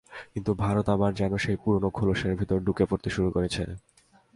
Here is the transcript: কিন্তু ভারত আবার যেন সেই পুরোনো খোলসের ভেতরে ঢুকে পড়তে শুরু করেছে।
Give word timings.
কিন্তু 0.33 0.51
ভারত 0.53 0.87
আবার 0.89 1.11
যেন 1.13 1.33
সেই 1.37 1.57
পুরোনো 1.63 1.89
খোলসের 1.89 2.33
ভেতরে 2.35 2.59
ঢুকে 2.59 2.85
পড়তে 2.85 3.09
শুরু 3.09 3.29
করেছে। 3.31 3.63